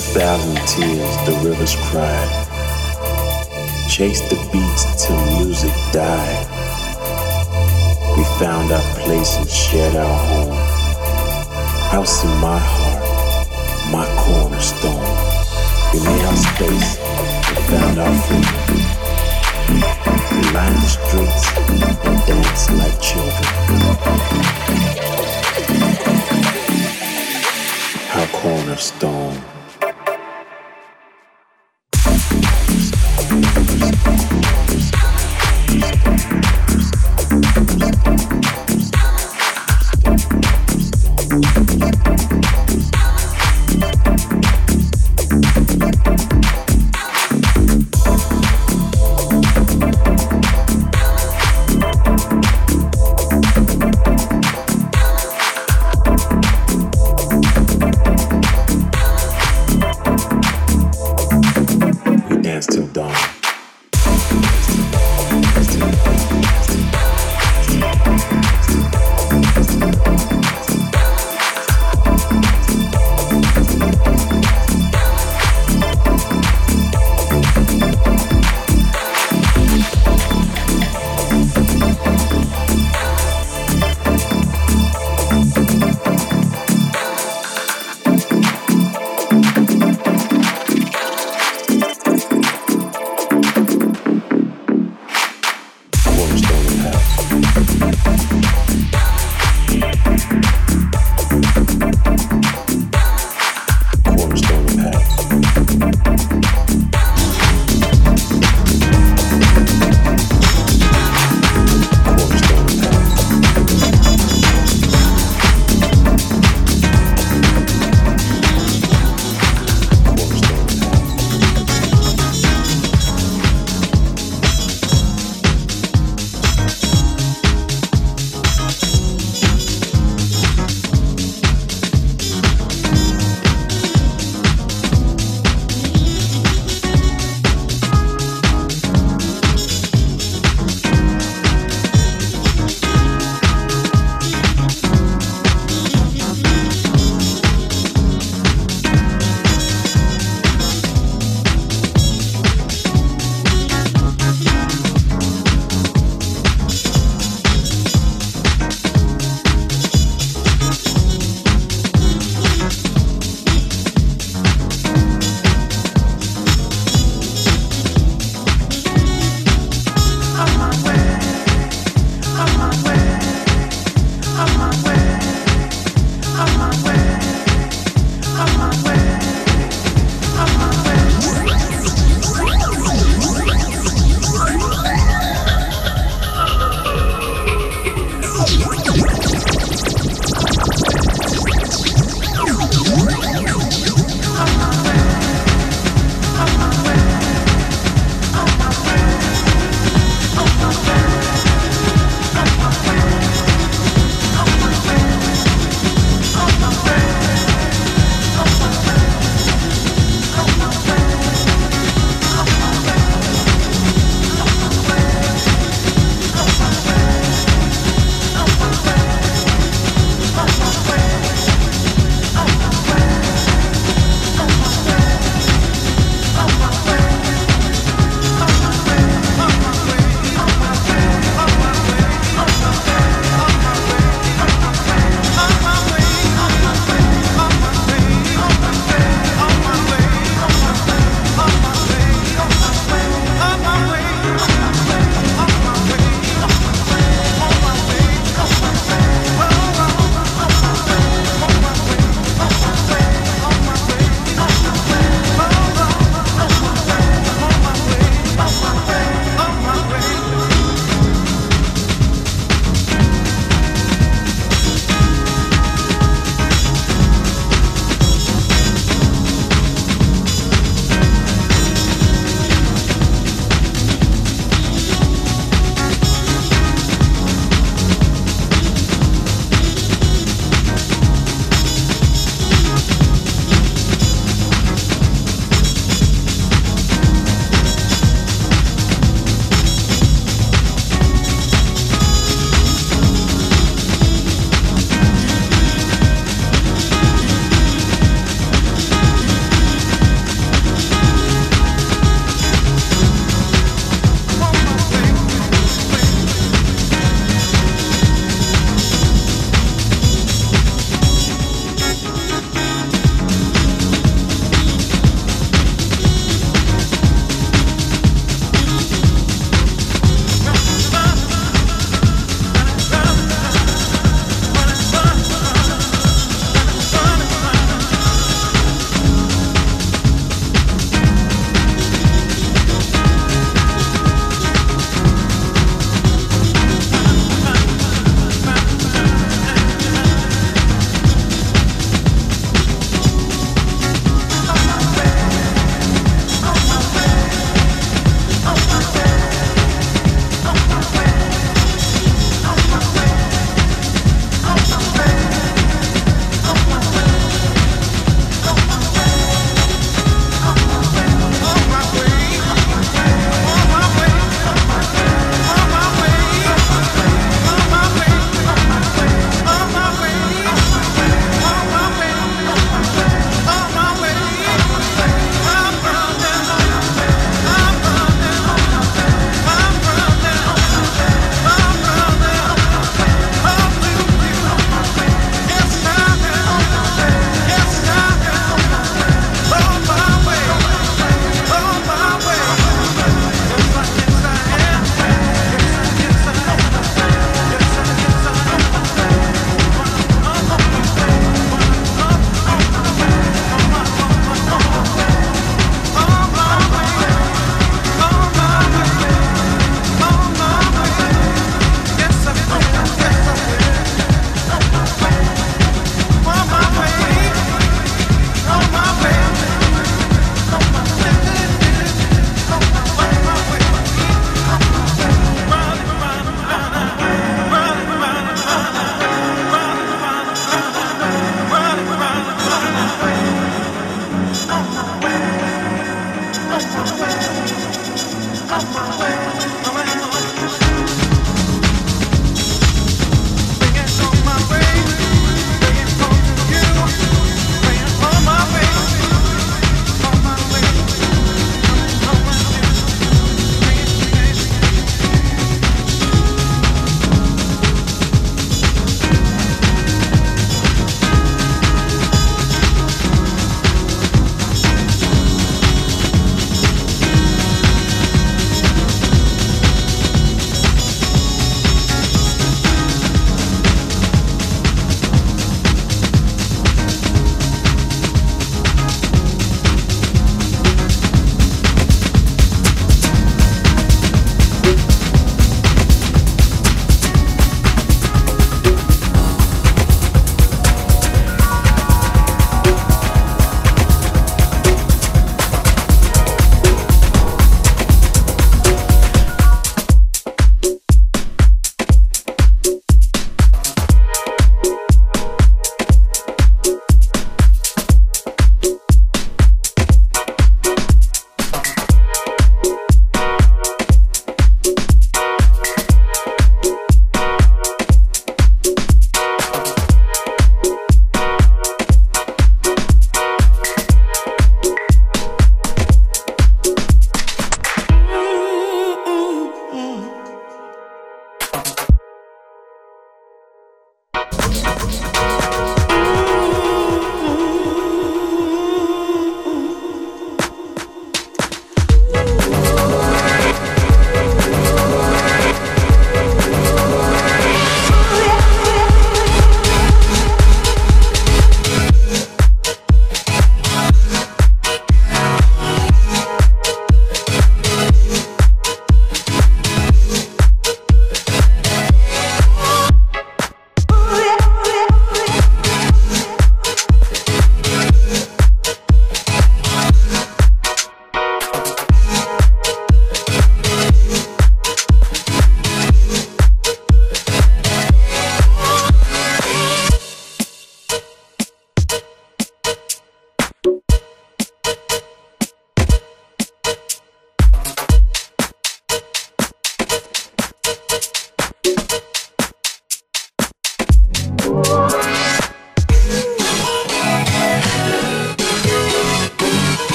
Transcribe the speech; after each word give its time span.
chase 0.00 1.16
the 1.26 1.32
rivers 1.44 1.76
cried, 1.90 2.30
chased 3.88 4.30
the 4.30 4.36
beats 4.50 5.04
till 5.04 5.20
music 5.36 5.72
died. 5.92 6.46
We 8.16 8.24
found 8.38 8.72
our 8.72 8.82
place 9.00 9.36
and 9.36 9.48
shared 9.48 9.94
our 9.96 10.18
home. 10.26 10.56
House 11.90 12.24
in 12.24 12.30
my 12.40 12.58
heart, 12.58 13.48
my 13.92 14.06
cornerstone. 14.24 15.04
We 15.92 16.00
made 16.00 16.24
our 16.24 16.36
space 16.36 16.96
and 17.48 17.58
found 17.68 17.98
our 17.98 18.14
freedom. 18.24 18.56
We 20.32 20.42
lined 20.56 20.80
the 20.80 20.88
streets 20.96 21.44
and 22.06 22.18
danced 22.26 22.70
like 22.72 22.98
children. 23.02 23.48
Our 28.14 28.28
cornerstone. 28.40 29.59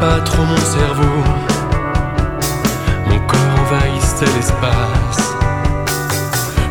pas 0.00 0.20
trop 0.24 0.42
mon 0.42 0.56
cerveau. 0.56 1.22
Mon 3.08 3.18
corps 3.26 3.54
envahissait 3.60 4.32
l'espace. 4.34 5.22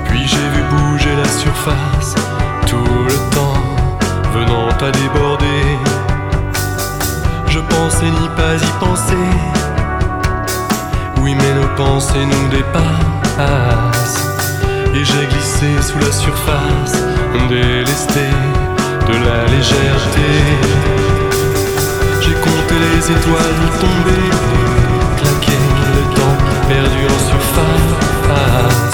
Puis 0.05 0.27
j'ai 0.27 0.47
vu 0.55 0.63
bouger 0.71 1.15
la 1.15 1.29
surface, 1.29 2.15
tout 2.65 2.95
le 3.11 3.17
temps 3.35 3.63
venant 4.33 4.69
à 4.69 4.91
déborder. 4.91 5.63
Je 7.47 7.59
pensais 7.59 8.09
n'y 8.09 8.29
pas 8.29 8.55
y 8.55 8.71
penser. 8.79 9.29
Oui, 11.21 11.35
mais 11.35 11.53
nos 11.53 11.69
pensées 11.75 12.25
nous 12.25 12.47
dépassent. 12.49 14.25
Et 14.95 15.03
j'ai 15.05 15.25
glissé 15.27 15.69
sous 15.81 15.99
la 15.99 16.11
surface, 16.11 16.97
délesté 17.47 18.27
de 19.07 19.13
la 19.13 19.45
légèreté 19.45 21.08
les 22.75 23.11
étoiles 23.11 23.69
tombées, 23.79 24.29
claquer 25.17 25.57
le 25.95 26.15
temps 26.15 26.37
perdu 26.67 27.05
en 27.07 27.19
surface. 27.29 28.88